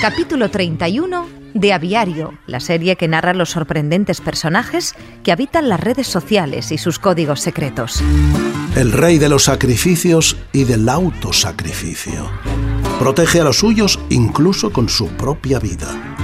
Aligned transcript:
Capítulo 0.00 0.50
31 0.50 1.28
de 1.54 1.72
Aviario, 1.72 2.34
la 2.46 2.60
serie 2.60 2.96
que 2.96 3.08
narra 3.08 3.34
los 3.34 3.50
sorprendentes 3.50 4.20
personajes 4.20 4.94
que 5.22 5.32
habitan 5.32 5.68
las 5.68 5.80
redes 5.80 6.06
sociales 6.06 6.72
y 6.72 6.78
sus 6.78 6.98
códigos 6.98 7.40
secretos. 7.40 8.02
El 8.74 8.92
rey 8.92 9.18
de 9.18 9.28
los 9.28 9.44
sacrificios 9.44 10.36
y 10.52 10.64
del 10.64 10.88
autosacrificio. 10.88 12.30
Protege 12.98 13.40
a 13.40 13.44
los 13.44 13.58
suyos 13.58 14.00
incluso 14.08 14.72
con 14.72 14.88
su 14.88 15.08
propia 15.08 15.58
vida. 15.58 16.16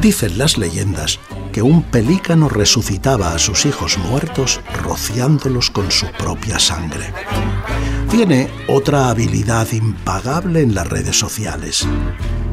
Dicen 0.00 0.38
las 0.38 0.58
leyendas 0.58 1.18
que 1.56 1.62
un 1.62 1.84
pelícano 1.84 2.50
resucitaba 2.50 3.32
a 3.32 3.38
sus 3.38 3.64
hijos 3.64 3.96
muertos 3.96 4.60
rociándolos 4.82 5.70
con 5.70 5.90
su 5.90 6.06
propia 6.18 6.58
sangre. 6.58 7.14
Tiene 8.10 8.50
otra 8.68 9.08
habilidad 9.08 9.66
impagable 9.72 10.60
en 10.60 10.74
las 10.74 10.86
redes 10.86 11.18
sociales. 11.18 11.88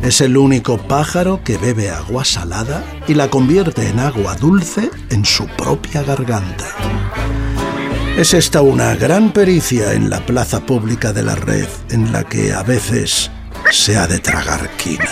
Es 0.02 0.21
el 0.21 0.38
único 0.38 0.77
pájaro 0.77 1.41
que 1.44 1.58
bebe 1.58 1.89
agua 1.89 2.23
salada 2.23 2.81
y 3.05 3.16
la 3.16 3.30
convierte 3.30 3.89
en 3.89 4.00
agua 4.00 4.36
dulce 4.36 4.89
en 5.09 5.25
su 5.25 5.47
propia 5.47 6.02
garganta. 6.03 6.70
Es 8.16 8.33
esta 8.33 8.61
una 8.61 8.95
gran 8.95 9.33
pericia 9.33 9.92
en 9.92 10.09
la 10.09 10.25
plaza 10.25 10.66
pública 10.66 11.11
de 11.11 11.23
la 11.23 11.36
red 11.36 11.67
en 11.89 12.14
la 12.14 12.23
que 12.23 12.53
a 12.53 12.64
veces 12.64 13.30
se 13.70 13.97
ha 13.97 14.08
de 14.08 14.20
tragar 14.20 14.70
quina. 14.77 15.11